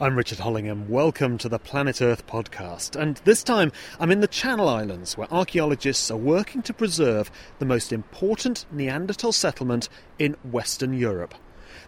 [0.00, 0.88] I'm Richard Hollingham.
[0.88, 2.94] Welcome to the Planet Earth podcast.
[2.94, 7.64] And this time I'm in the Channel Islands where archaeologists are working to preserve the
[7.64, 11.34] most important Neanderthal settlement in Western Europe.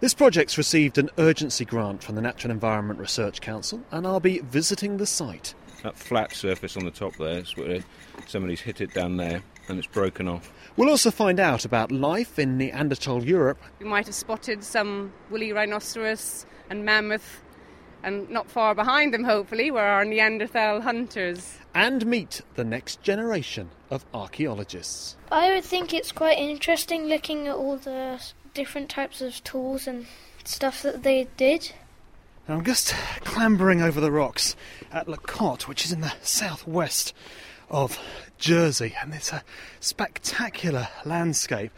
[0.00, 4.40] This project's received an urgency grant from the Natural Environment Research Council and I'll be
[4.40, 5.54] visiting the site.
[5.84, 7.84] That flat surface on the top there, it's where
[8.26, 10.52] somebody's hit it down there and it's broken off.
[10.76, 15.52] We'll also find out about life in Neanderthal Europe We might have spotted some woolly
[15.52, 17.40] rhinoceros and mammoth,
[18.02, 21.58] and not far behind them, hopefully, were our Neanderthal hunters.
[21.74, 25.16] and meet the next generation of archaeologists.
[25.30, 28.20] I would think it's quite interesting looking at all the
[28.54, 30.06] different types of tools and
[30.44, 31.72] stuff that they did.
[32.48, 32.92] I'm just
[33.24, 34.56] clambering over the rocks
[34.90, 37.14] at La Cotte, which is in the southwest
[37.70, 37.96] of
[38.38, 39.44] Jersey, and it's a
[39.78, 41.70] spectacular landscape.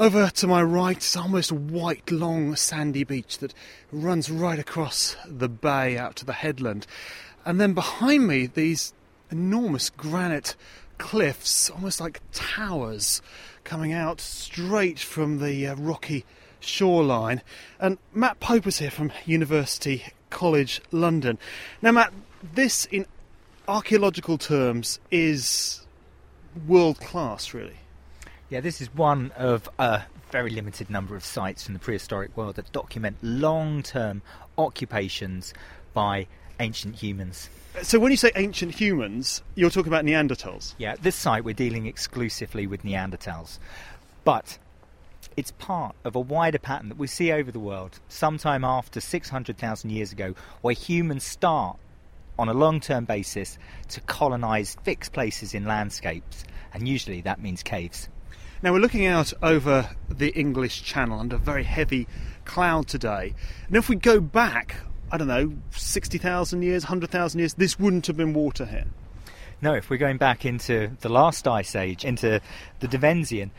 [0.00, 3.52] Over to my right is almost a white, long, sandy beach that
[3.92, 6.86] runs right across the bay out to the headland.
[7.44, 8.94] And then behind me, these
[9.30, 10.56] enormous granite
[10.96, 13.20] cliffs, almost like towers,
[13.62, 16.24] coming out straight from the uh, rocky
[16.60, 17.42] shoreline.
[17.78, 21.38] And Matt Pope is here from University College London.
[21.82, 22.14] Now, Matt,
[22.54, 23.04] this in
[23.68, 25.84] archaeological terms is
[26.66, 27.76] world class, really.
[28.50, 32.56] Yeah, this is one of a very limited number of sites in the prehistoric world
[32.56, 34.22] that document long term
[34.58, 35.54] occupations
[35.94, 36.26] by
[36.58, 37.48] ancient humans.
[37.82, 40.74] So, when you say ancient humans, you're talking about Neanderthals.
[40.78, 43.60] Yeah, at this site we're dealing exclusively with Neanderthals.
[44.24, 44.58] But
[45.36, 49.90] it's part of a wider pattern that we see over the world sometime after 600,000
[49.90, 51.76] years ago, where humans start
[52.36, 53.58] on a long term basis
[53.90, 56.42] to colonize fixed places in landscapes,
[56.74, 58.08] and usually that means caves.
[58.62, 62.06] Now, we're looking out over the English Channel under very heavy
[62.44, 63.34] cloud today.
[63.66, 64.76] And if we go back,
[65.10, 68.84] I don't know, 60,000 years, 100,000 years, this wouldn't have been water here.
[69.62, 72.42] No, if we're going back into the last ice age, into
[72.80, 73.50] the Devensian,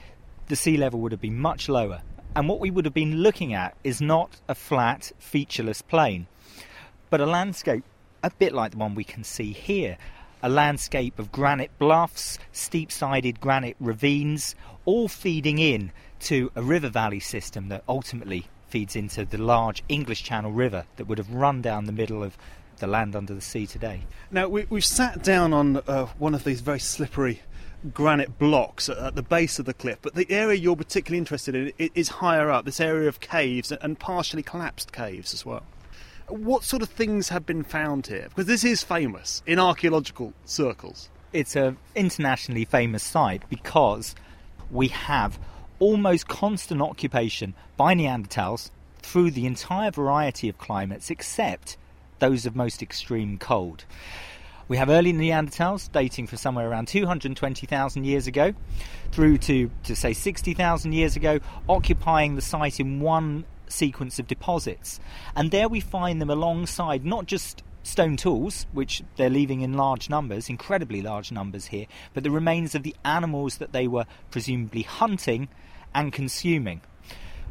[0.50, 2.04] the sea level would have been much lower.
[2.36, 6.28] And what we would have been looking at is not a flat, featureless plain,
[7.10, 7.84] but a landscape
[8.22, 9.98] a bit like the one we can see here.
[10.44, 15.92] A landscape of granite bluffs, steep sided granite ravines, all feeding in
[16.22, 21.08] to a river valley system that ultimately feeds into the large English Channel River that
[21.08, 22.38] would have run down the middle of
[22.78, 24.02] the land under the sea today.
[24.32, 27.42] Now, we, we've sat down on uh, one of these very slippery
[27.94, 31.90] granite blocks at the base of the cliff, but the area you're particularly interested in
[31.94, 35.64] is higher up, this area of caves and partially collapsed caves as well.
[36.32, 38.28] What sort of things have been found here?
[38.30, 41.10] Because this is famous in archaeological circles.
[41.34, 44.16] it's an internationally famous site because
[44.70, 45.38] we have
[45.80, 51.78] almost constant occupation by Neanderthals through the entire variety of climates except
[52.20, 53.84] those of most extreme cold.
[54.68, 58.54] We have early Neanderthals dating from somewhere around 220,000 years ago
[59.12, 65.00] through to, to say 60,000 years ago, occupying the site in one sequence of deposits.
[65.36, 70.10] And there we find them alongside not just stone tools, which they're leaving in large
[70.10, 74.84] numbers, incredibly large numbers here, but the remains of the animals that they were presumably
[74.84, 75.48] hunting
[75.94, 76.82] and consuming.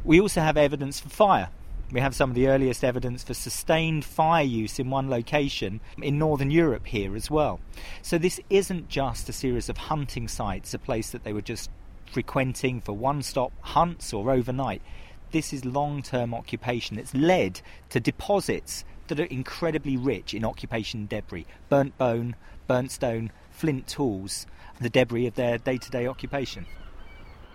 [0.03, 1.49] We also have evidence for fire.
[1.91, 6.17] We have some of the earliest evidence for sustained fire use in one location in
[6.17, 7.59] northern Europe here as well.
[8.01, 11.69] So this isn't just a series of hunting sites, a place that they were just
[12.09, 14.81] frequenting for one stop hunts or overnight.
[15.31, 21.05] This is long term occupation that's led to deposits that are incredibly rich in occupation
[21.05, 22.35] debris burnt bone,
[22.67, 24.45] burnt stone, flint tools,
[24.79, 26.65] the debris of their day to day occupation.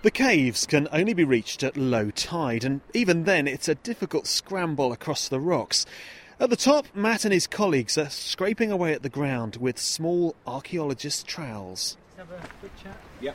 [0.03, 4.26] The caves can only be reached at low tide, and even then it's a difficult
[4.26, 5.84] scramble across the rocks.
[6.38, 10.36] At the top, Matt and his colleagues are scraping away at the ground with small
[10.47, 11.97] archaeologist trowels.
[12.16, 12.98] Let's Have a quick chat.
[13.20, 13.34] Yep.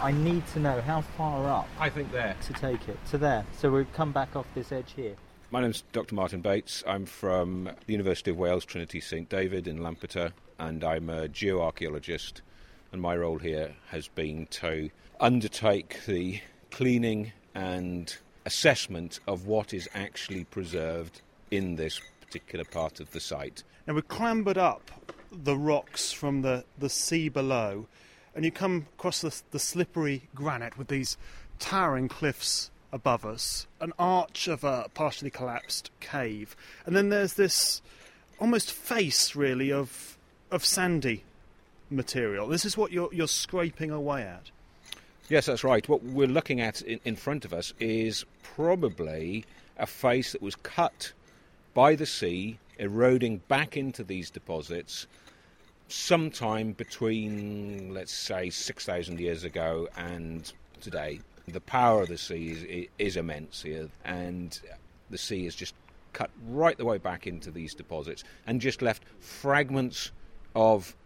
[0.00, 2.34] I need to know how far up I think there.
[2.46, 2.98] to take it.
[3.10, 3.44] To there.
[3.58, 5.14] So we'll come back off this edge here.
[5.50, 6.14] My name's Dr.
[6.14, 6.82] Martin Bates.
[6.86, 12.40] I'm from the University of Wales, Trinity St David in Lampeter, and I'm a geoarchaeologist.
[12.92, 14.88] And my role here has been to
[15.20, 21.20] undertake the cleaning and assessment of what is actually preserved
[21.50, 23.64] in this particular part of the site.
[23.86, 24.90] Now we've clambered up
[25.30, 27.86] the rocks from the, the sea below,
[28.34, 31.16] and you come across the, the slippery granite with these
[31.58, 36.56] towering cliffs above us, an arch of a partially collapsed cave,
[36.86, 37.82] and then there's this
[38.38, 40.16] almost face, really, of
[40.50, 41.22] of sandy
[41.90, 42.48] material.
[42.48, 44.50] This is what you're you're scraping away at.
[45.28, 45.88] Yes, that's right.
[45.88, 49.44] What we're looking at in, in front of us is probably
[49.78, 51.12] a face that was cut
[51.72, 55.06] by the sea, eroding back into these deposits
[55.90, 61.20] sometime between, let's say, 6,000 years ago and today.
[61.48, 64.58] The power of the sea is, is immense here, and
[65.10, 65.74] the sea has just
[66.12, 70.10] cut right the way back into these deposits and just left fragments
[70.54, 70.96] of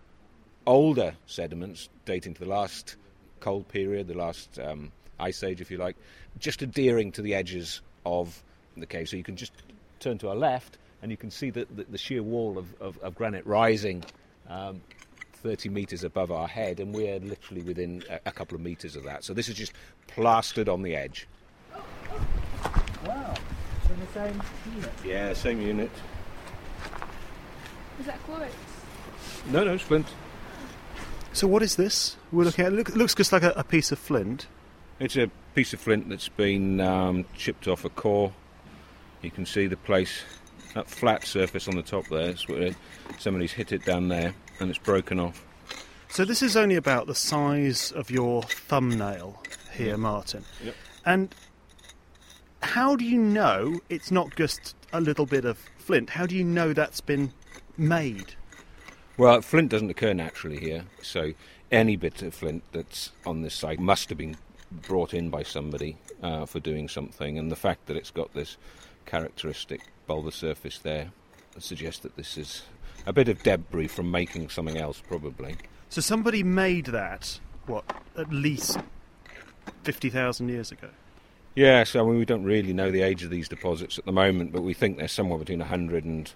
[0.66, 2.96] older sediments dating to the last
[3.40, 5.96] cold period, the last um, ice age, if you like,
[6.38, 8.42] just adhering to the edges of
[8.76, 9.08] the cave.
[9.08, 9.52] So you can just
[10.00, 12.98] turn to our left and you can see the, the, the sheer wall of, of,
[12.98, 14.04] of granite rising
[14.48, 14.80] um,
[15.32, 19.04] 30 metres above our head, and we're literally within a, a, couple of metres of
[19.04, 19.24] that.
[19.24, 19.72] So this is just
[20.06, 21.28] plastered on the edge.
[23.06, 23.34] Wow,
[23.86, 24.42] from the same
[24.74, 24.92] unit?
[25.04, 25.90] Yeah, same unit.
[28.00, 28.54] Is that quartz?
[29.50, 30.06] No, no, flint.
[31.32, 32.16] So what is this?
[32.32, 32.72] We're looking at.
[32.72, 34.46] It look, looks just like a, a, piece of flint.
[34.98, 38.32] It's a piece of flint that's been um, chipped off a core.
[39.20, 40.22] You can see the place,
[40.74, 42.30] that flat surface on the top there.
[42.30, 42.74] It's where
[43.18, 45.44] somebody's hit it down there, and it's broken off.
[46.08, 49.42] So this is only about the size of your thumbnail
[49.72, 50.44] here, Martin.
[50.62, 50.74] Yep.
[51.04, 51.34] And
[52.62, 56.10] how do you know it's not just a little bit of flint?
[56.10, 57.32] How do you know that's been
[57.76, 58.34] made?
[59.16, 61.32] Well, flint doesn't occur naturally here, so
[61.70, 64.36] any bit of flint that's on this site must have been
[64.70, 68.56] brought in by somebody uh, for doing something, and the fact that it's got this
[69.06, 71.10] characteristic bulbar surface there
[71.58, 72.62] suggests that this is
[73.06, 75.56] a bit of debris from making something else, probably.
[75.88, 77.84] So somebody made that, what,
[78.16, 78.78] at least
[79.82, 80.88] 50,000 years ago?
[81.54, 84.52] Yes, I mean, we don't really know the age of these deposits at the moment,
[84.52, 86.32] but we think they're somewhere between 100 and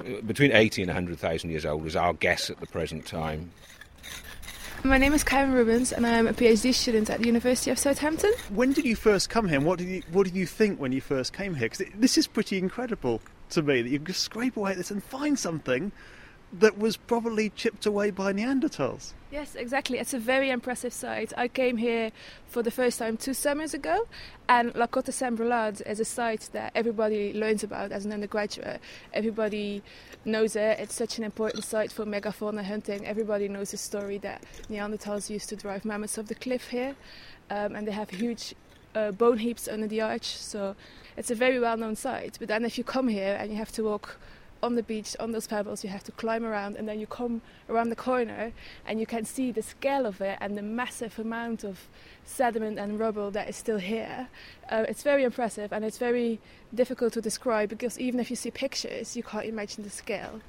[0.00, 3.50] uh, between 80 and 100,000 years old is our guess at the present time.
[4.84, 8.32] My name is Karen Ruebens, and I'm a PhD student at the University of Southampton.
[8.50, 9.58] When did you first come here?
[9.58, 11.68] And what did you What did you think when you first came here?
[11.68, 13.20] Because this is pretty incredible
[13.50, 15.90] to me that you can just scrape away at this and find something
[16.52, 19.12] that was probably chipped away by Neanderthals.
[19.30, 19.98] Yes, exactly.
[19.98, 21.32] It's a very impressive site.
[21.36, 22.10] I came here
[22.46, 24.06] for the first time two summers ago,
[24.48, 28.80] and La Cotte Saint Brelade is a site that everybody learns about as an undergraduate.
[29.12, 29.82] Everybody
[30.24, 30.78] knows it.
[30.80, 33.06] It's such an important site for megafauna hunting.
[33.06, 36.96] Everybody knows the story that Neanderthals used to drive mammoths off the cliff here,
[37.50, 38.54] um, and they have huge
[38.94, 40.36] uh, bone heaps under the arch.
[40.38, 40.74] So
[41.18, 42.38] it's a very well-known site.
[42.38, 44.16] But then if you come here and you have to walk
[44.62, 47.40] on the beach on those pebbles you have to climb around and then you come
[47.68, 48.52] around the corner
[48.86, 51.88] and you can see the scale of it and the massive amount of
[52.24, 54.28] sediment and rubble that is still here
[54.70, 56.40] uh, it's very impressive and it's very
[56.74, 60.40] difficult to describe because even if you see pictures you can't imagine the scale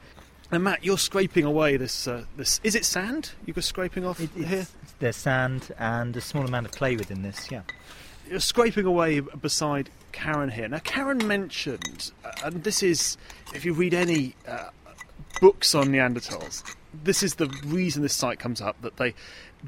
[0.51, 2.07] and Matt, you're scraping away this.
[2.07, 3.33] Uh, this is it sand?
[3.45, 4.65] You were scraping off it, here.
[4.97, 7.51] There's sand and a small amount of clay within this.
[7.51, 7.61] Yeah.
[8.29, 10.67] You're scraping away beside Karen here.
[10.67, 13.17] Now, Karen mentioned, uh, and this is,
[13.55, 14.69] if you read any uh,
[15.41, 16.63] books on Neanderthals,
[17.03, 19.15] this is the reason this site comes up that they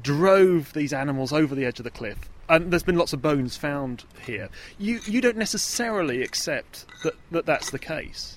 [0.00, 2.18] drove these animals over the edge of the cliff.
[2.48, 4.48] And there's been lots of bones found here.
[4.78, 8.36] You you don't necessarily accept that, that that's the case.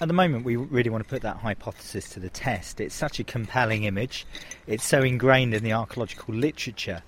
[0.00, 2.80] At the moment, we really want to put that hypothesis to the test.
[2.80, 4.26] It's such a compelling image.
[4.66, 7.02] It's so ingrained in the archaeological literature.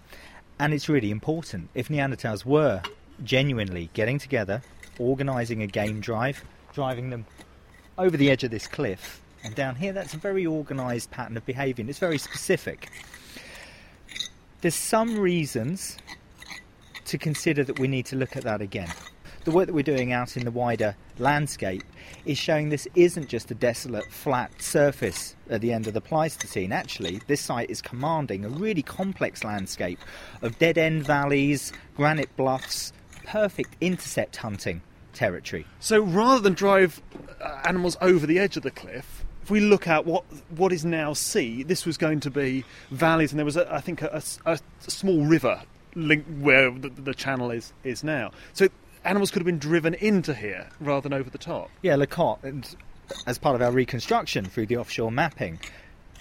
[0.58, 1.70] And it's really important.
[1.74, 2.82] If Neanderthals were
[3.22, 4.62] genuinely getting together,
[4.98, 7.26] organising a game drive, driving them
[7.96, 9.92] over the edge of this cliff and down here.
[9.92, 11.84] That's a very organised pattern of behaviour.
[11.88, 12.90] It's very specific.
[14.60, 15.98] There's some reasons
[17.06, 18.92] to consider that we need to look at that again.
[19.44, 21.82] The work that we're doing out in the wider landscape
[22.24, 26.72] is showing this isn't just a desolate, flat surface at the end of the Pleistocene.
[26.72, 29.98] Actually, this site is commanding a really complex landscape
[30.42, 32.92] of dead end valleys, granite bluffs,
[33.24, 35.66] perfect intercept hunting territory.
[35.80, 37.00] So rather than drive
[37.40, 40.84] uh, animals over the edge of the cliff, if we look at what what is
[40.84, 44.22] now sea, this was going to be valleys, and there was, a, I think, a,
[44.44, 45.62] a, a, small river
[45.94, 48.30] link where the, the, channel is is now.
[48.52, 48.68] So
[49.04, 51.70] animals could have been driven into here rather than over the top.
[51.82, 52.76] Yeah, Le Cotte, and
[53.26, 55.60] as part of our reconstruction through the offshore mapping,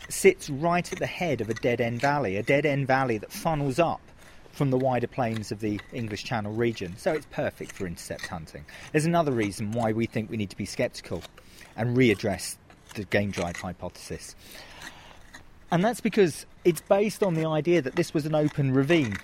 [0.10, 3.32] sits right at the head of a dead end valley, a dead end valley that
[3.32, 4.02] funnels up
[4.52, 8.66] from the wider plains of the English Channel region, so it's perfect for intercept hunting.
[8.92, 11.22] There's another reason why we think we need to be sceptical
[11.76, 12.58] and readdress
[12.96, 14.36] the game drive hypothesis.
[15.70, 19.18] And that's because it's based on the idea that this was an open ravine.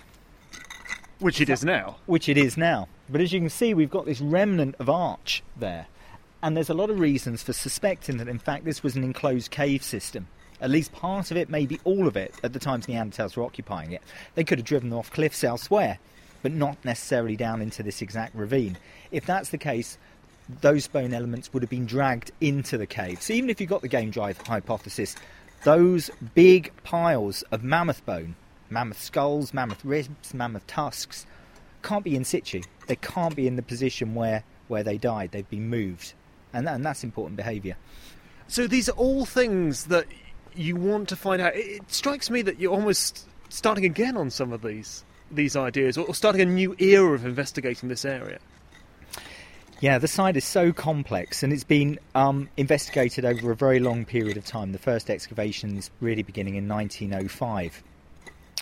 [1.24, 1.96] Which it is now.
[2.04, 2.86] Which it is now.
[3.08, 5.86] But as you can see, we've got this remnant of arch there.
[6.42, 9.50] And there's a lot of reasons for suspecting that, in fact, this was an enclosed
[9.50, 10.28] cave system
[10.60, 13.92] at least part of it, maybe all of it, at the times Neanderthals were occupying
[13.92, 14.02] it.
[14.34, 15.98] They could have driven them off cliffs elsewhere,
[16.42, 18.78] but not necessarily down into this exact ravine.
[19.10, 19.98] If that's the case,
[20.60, 23.20] those bone elements would have been dragged into the cave.
[23.20, 25.16] So even if you got the game drive hypothesis,
[25.64, 28.36] those big piles of mammoth bone,
[28.70, 31.26] mammoth skulls, mammoth ribs, mammoth tusks,
[31.82, 32.62] can't be in situ.
[32.86, 35.30] They can't be in the position where, where they died.
[35.32, 36.14] They've been moved.
[36.52, 37.76] And, and that's important behaviour.
[38.48, 40.06] So these are all things that
[40.54, 41.54] you want to find out.
[41.54, 46.06] It, strikes me that you're almost starting again on some of these these ideas, or,
[46.06, 48.38] or starting a new era of investigating this area.
[49.80, 54.04] Yeah, the site is so complex and it's been um, investigated over a very long
[54.04, 54.72] period of time.
[54.72, 57.82] The first excavations really beginning in 1905.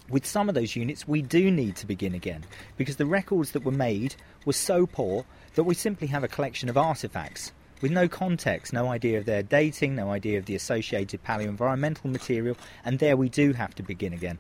[0.09, 2.44] With some of those units, we do need to begin again
[2.76, 6.68] because the records that were made were so poor that we simply have a collection
[6.68, 11.23] of artefacts with no context, no idea of their dating, no idea of the associated
[11.25, 14.38] paleoenvironmental material, and there we do have to begin again.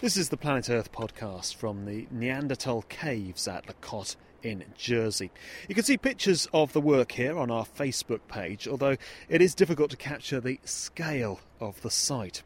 [0.00, 5.30] This is the Planet Earth podcast from the Neanderthal caves at La Cotte in Jersey.
[5.68, 8.96] You can see pictures of the work here on our Facebook page, although
[9.28, 12.42] it is difficult to capture the scale of the site.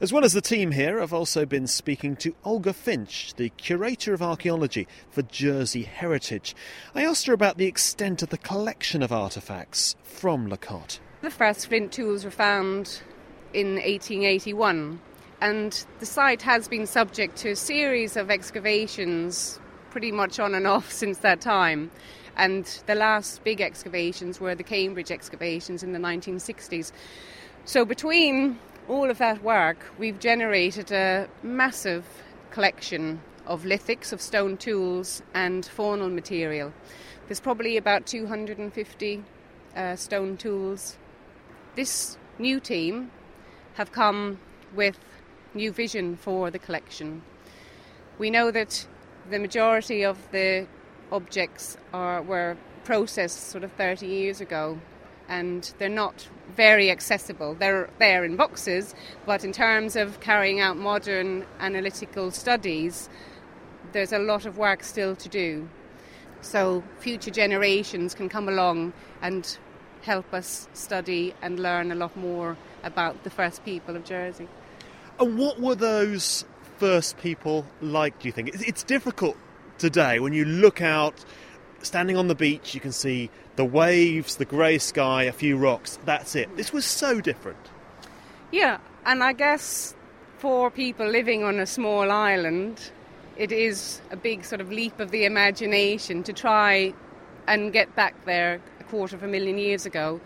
[0.00, 4.14] As well as the team here, I've also been speaking to Olga Finch, the Curator
[4.14, 6.54] of Archaeology for Jersey Heritage.
[6.94, 11.00] I asked her about the extent of the collection of artefacts from La Cotte.
[11.22, 13.02] The first flint tools were found
[13.52, 15.00] in 1881,
[15.40, 19.60] and the site has been subject to a series of excavations
[19.90, 21.90] pretty much on and off since that time.
[22.36, 26.92] And the last big excavations were the Cambridge excavations in the 1960s.
[27.64, 28.58] So, between
[28.90, 32.04] all of that work, we've generated a massive
[32.50, 36.72] collection of lithics, of stone tools, and faunal material.
[37.28, 39.24] There's probably about 250
[39.76, 40.98] uh, stone tools.
[41.76, 43.12] This new team
[43.74, 44.40] have come
[44.74, 44.98] with
[45.54, 47.22] new vision for the collection.
[48.18, 48.88] We know that
[49.30, 50.66] the majority of the
[51.12, 54.80] objects are were processed sort of 30 years ago
[55.30, 57.54] and they're not very accessible.
[57.54, 58.94] They're there in boxes,
[59.24, 63.08] but in terms of carrying out modern analytical studies,
[63.92, 65.68] there's a lot of work still to do.
[66.42, 69.56] So future generations can come along and
[70.02, 74.48] help us study and learn a lot more about the first people of Jersey.
[75.20, 76.44] And what were those
[76.78, 78.50] first people like, do you think?
[78.54, 79.36] It's difficult
[79.78, 81.24] today when you look out,
[81.82, 85.98] standing on the beach, you can see the waves, the grey sky, a few rocks.
[86.04, 86.56] That's it.
[86.56, 87.58] This was so different.
[88.50, 89.94] Yeah, and I guess
[90.38, 92.90] for people living on a small island,
[93.36, 96.92] it is a big sort of leap of the imagination to try
[97.46, 100.20] and get back there a quarter of a million years ago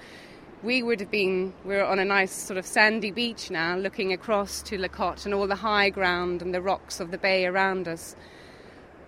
[0.65, 4.63] we would have been, we're on a nice sort of sandy beach now, looking across
[4.63, 7.87] to La Cotte and all the high ground and the rocks of the bay around
[7.87, 8.17] us.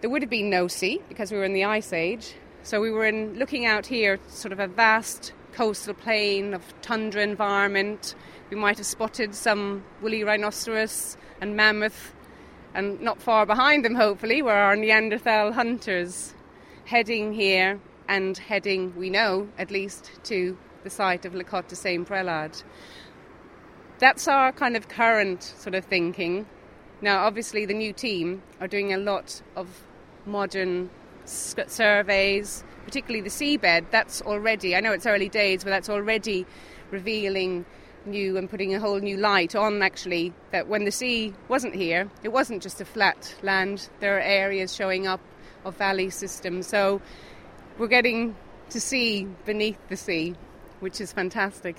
[0.06, 2.34] There would have been no sea because we were in the Ice Age.
[2.62, 7.22] So we were in, looking out here, sort of a vast coastal plain of tundra
[7.22, 8.14] environment.
[8.48, 12.14] We might have spotted some woolly rhinoceros and mammoth,
[12.72, 16.34] and not far behind them, hopefully, were our Neanderthal hunters
[16.84, 22.62] heading here and heading, we know, at least to the site of de Saint Brelade.
[23.98, 26.46] That's our kind of current sort of thinking.
[27.00, 29.66] Now, obviously, the new team are doing a lot of
[30.26, 30.90] modern
[31.24, 33.86] surveys, particularly the seabed.
[33.90, 36.46] That's already, I know it's early days, but that's already
[36.90, 37.64] revealing
[38.04, 42.10] new and putting a whole new light on actually that when the sea wasn't here,
[42.22, 43.88] it wasn't just a flat land.
[44.00, 45.20] There are areas showing up
[45.64, 46.66] of valley systems.
[46.66, 47.00] So
[47.78, 48.36] we're getting
[48.70, 50.36] to see beneath the sea
[50.80, 51.76] which is fantastic.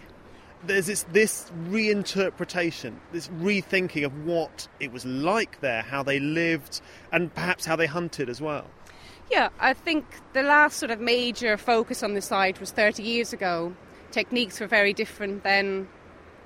[0.65, 6.81] There's this, this reinterpretation, this rethinking of what it was like there, how they lived,
[7.11, 8.65] and perhaps how they hunted as well.
[9.29, 13.33] Yeah, I think the last sort of major focus on the site was 30 years
[13.33, 13.73] ago.
[14.11, 15.87] Techniques were very different then,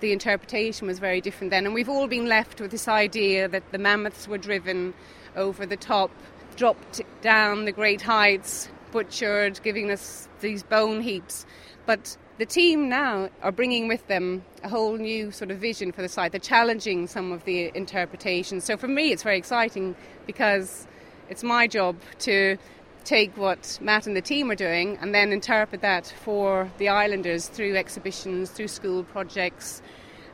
[0.01, 3.71] the interpretation was very different then, and we've all been left with this idea that
[3.71, 4.93] the mammoths were driven
[5.35, 6.11] over the top,
[6.57, 11.45] dropped down the great heights, butchered, giving us these bone heaps.
[11.85, 16.01] But the team now are bringing with them a whole new sort of vision for
[16.01, 16.31] the site.
[16.31, 18.63] They're challenging some of the interpretations.
[18.63, 19.95] So for me, it's very exciting
[20.25, 20.87] because
[21.29, 22.57] it's my job to
[23.03, 27.47] take what Matt and the team are doing and then interpret that for the islanders
[27.47, 29.83] through exhibitions, through school projects.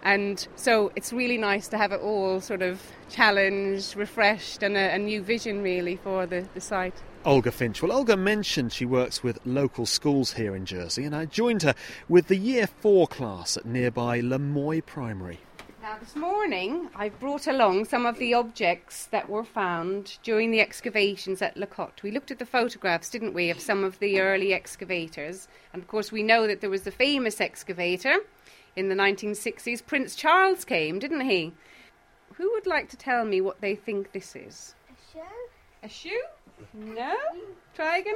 [0.02, 4.94] And so it's really nice to have it all sort of challenged, refreshed, and a,
[4.96, 6.96] a new vision really for the, the site.
[7.26, 7.82] Olga Finch.
[7.82, 11.76] Well, Olga mentioned she works with local schools here in Jersey, and I joined her
[12.08, 15.40] with the Year 4 class at nearby La Moye Primary.
[15.82, 20.60] Now, this morning I've brought along some of the objects that were found during the
[20.60, 22.04] excavations at La Cotte.
[22.04, 25.48] We looked at the photographs, didn't we, of some of the early excavators.
[25.74, 28.18] And of course, we know that there was the famous excavator
[28.76, 29.86] in the 1960s.
[29.86, 31.54] Prince Charles came, didn't he?
[32.36, 34.76] Who would like to tell me what they think this is?
[34.90, 35.22] A shoe?
[35.84, 36.22] A shoe?
[36.74, 37.16] No?
[37.76, 38.16] Try again.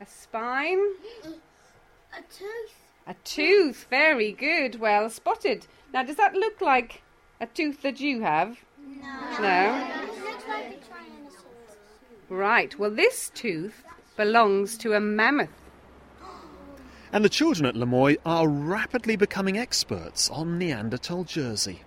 [0.00, 0.80] A spine?
[1.24, 2.74] A tooth?
[3.06, 3.86] A tooth.
[3.90, 4.80] Very good.
[4.80, 5.66] Well spotted.
[5.92, 7.02] Now, does that look like
[7.40, 8.58] a tooth that you have?
[8.78, 9.38] No.
[9.40, 9.90] No.
[10.48, 10.80] Like.
[12.28, 12.78] Right.
[12.78, 13.84] Well, this tooth
[14.16, 15.50] belongs to a mammoth.
[17.12, 21.82] And the children at La Moye are rapidly becoming experts on Neanderthal Jersey.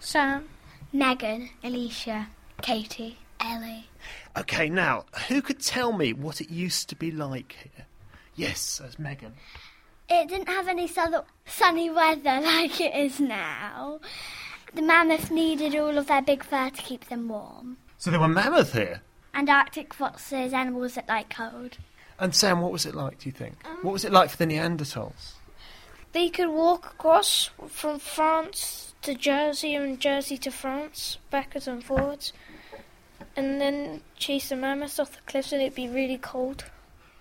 [0.00, 0.48] Sam,
[0.92, 2.28] Megan, Alicia,
[2.60, 3.88] Katie, Ellie.
[4.36, 7.86] Okay, now, who could tell me what it used to be like here?
[8.34, 9.34] Yes, as Megan.
[10.08, 14.00] It didn't have any sunny weather like it is now.
[14.74, 17.76] The mammoths needed all of their big fur to keep them warm.
[17.98, 19.02] So there were mammoth here.
[19.32, 21.78] And Arctic foxes, animals that like cold.
[22.18, 23.54] And Sam, what was it like, do you think?
[23.64, 25.34] Um, what was it like for the Neanderthals?
[26.12, 32.32] They could walk across from France to Jersey and Jersey to France, backwards and forwards,
[33.36, 36.64] and then chase the mammoths off the cliffs, and it'd be really cold.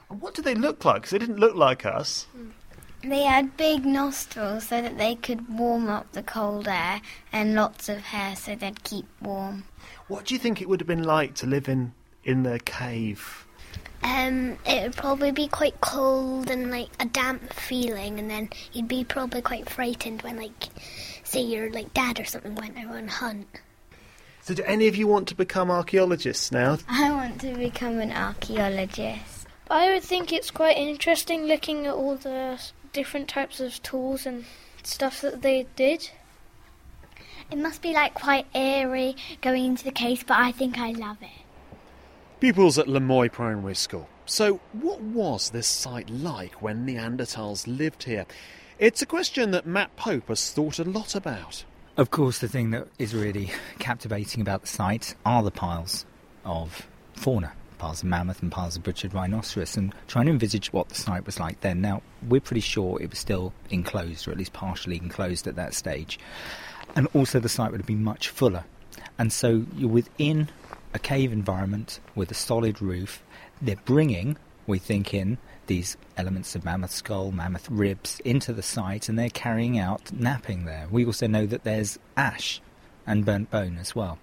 [0.08, 1.02] What did they look like?
[1.02, 2.28] Because they didn't look like us.
[3.04, 7.02] They had big nostrils so that they could warm up the cold air
[7.34, 9.66] and lots of hair so they'd keep warm.
[10.08, 13.46] What do you think it would have been like to live in, in their cave?
[14.04, 18.88] Um, it would probably be quite cold and like a damp feeling, and then you'd
[18.88, 20.70] be probably quite frightened when, like,
[21.24, 23.48] say your like dad or something went out on a hunt.
[24.44, 26.78] So do any of you want to become archaeologists now?
[26.90, 29.48] I want to become an archaeologist.
[29.72, 32.60] I would think it's quite interesting looking at all the
[32.92, 34.44] different types of tools and
[34.84, 36.12] stuff that they did.
[37.52, 41.22] It must be like quite eerie going into the case, but I think I love
[41.22, 41.46] it.
[42.42, 44.10] Pupils at La Moye Primary School.
[44.26, 48.26] So, what was this site like when Neanderthals lived here?
[48.78, 51.64] It's a question that Matt Pope has thought a lot about.
[51.96, 56.08] Of course, the thing that is really captivating about the site are the piles
[56.44, 60.90] of fauna, piles of mammoth and piles of butchered rhinoceros, and trying to envisage what
[60.90, 61.82] the site was like then.
[61.82, 65.75] Now, we're pretty sure it was still enclosed, or at least partially enclosed at that
[65.75, 66.18] stage,
[66.96, 68.64] and also the site would have been much fuller.
[69.20, 70.50] And so you're within
[70.96, 73.22] a cave environment with a solid roof.
[73.62, 79.10] They're bringing, we think, in these elements of mammoth skull, mammoth ribs into the site,
[79.10, 80.88] and they're carrying out knapping there.
[80.92, 82.62] We also know that there's ash
[83.06, 84.20] and burnt bone as well.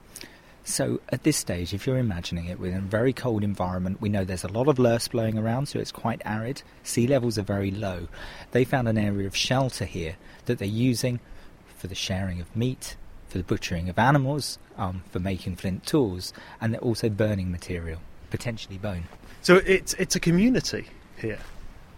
[0.65, 4.25] So at this stage, if you're imagining it within a very cold environment, we know
[4.25, 6.63] there's a lot of loess blowing around, so it's quite arid.
[6.83, 8.09] Sea levels are very low.
[8.53, 11.19] They found an area of shelter here that they're using
[11.77, 12.97] for the sharing of meat,
[13.29, 18.01] for the butchering of animals, um, for making flint tools, and they're also burning material,
[18.31, 19.05] potentially bone.
[19.43, 20.87] So it's it's a community
[21.21, 21.39] here.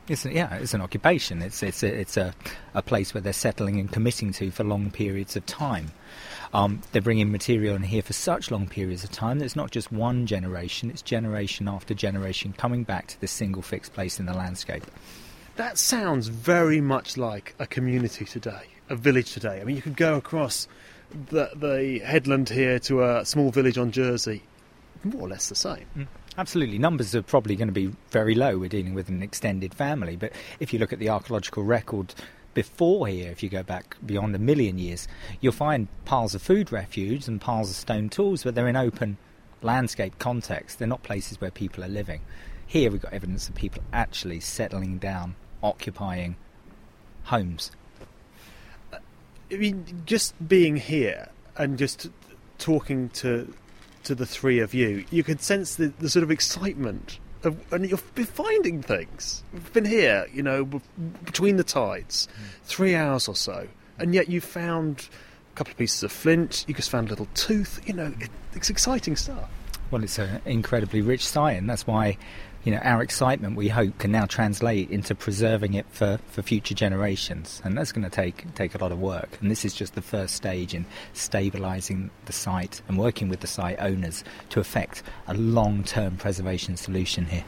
[0.08, 1.42] It's a, yeah, it's an occupation.
[1.42, 2.34] It's it's a, it's a,
[2.74, 5.92] a place where they're settling and committing to for long periods of time.
[6.52, 9.70] Um, they're bringing material in here for such long periods of time that it's not
[9.70, 14.26] just one generation; it's generation after generation coming back to this single fixed place in
[14.26, 14.84] the landscape.
[15.56, 19.60] That sounds very much like a community today, a village today.
[19.60, 20.66] I mean, you could go across
[21.28, 24.42] the, the headland here to a small village on Jersey,
[25.04, 25.86] more or less the same.
[25.96, 26.06] Mm.
[26.38, 26.78] Absolutely.
[26.78, 28.58] Numbers are probably going to be very low.
[28.58, 30.16] We're dealing with an extended family.
[30.16, 32.14] But if you look at the archaeological record
[32.54, 35.08] before here, if you go back beyond a million years,
[35.40, 39.18] you'll find piles of food refuse and piles of stone tools, but they're in open
[39.60, 40.78] landscape context.
[40.78, 42.22] They're not places where people are living.
[42.66, 46.36] Here we've got evidence of people actually settling down, occupying
[47.24, 47.72] homes.
[48.92, 52.08] I mean, just being here and just
[52.58, 53.52] talking to
[54.04, 57.88] to the three of you, you could sense the, the sort of excitement of, and
[58.14, 59.42] been finding things.
[59.52, 60.64] We've been here, you know,
[61.24, 62.28] between the tides,
[62.64, 65.08] three hours or so, and yet you found
[65.52, 66.64] a couple of pieces of flint.
[66.68, 67.80] You just found a little tooth.
[67.86, 69.48] You know, it, it's exciting stuff.
[69.90, 72.16] Well, it's an incredibly rich site, and that's why,
[72.64, 76.74] you know, our excitement we hope can now translate into preserving it for, for future
[76.74, 79.38] generations, and that's going to take take a lot of work.
[79.40, 83.46] And this is just the first stage in stabilising the site and working with the
[83.46, 87.44] site owners to effect a long-term preservation solution here.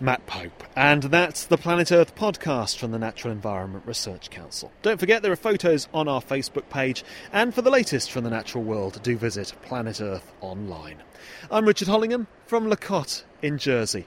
[0.00, 0.64] Matt Pope.
[0.74, 4.72] And that's the Planet Earth podcast from the Natural Environment Research Council.
[4.82, 8.30] Don't forget there are photos on our Facebook page, and for the latest from the
[8.30, 11.02] natural world, do visit Planet Earth online.
[11.50, 14.06] I'm Richard Hollingham from La Cotte in Jersey.